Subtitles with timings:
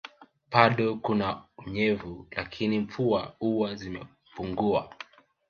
[0.51, 4.95] Bado kuna unyevu lakini mvua huwa zimepunguwa